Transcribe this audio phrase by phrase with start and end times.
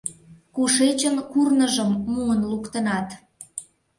[0.55, 3.07] Кушечын курныжым муын луктынат?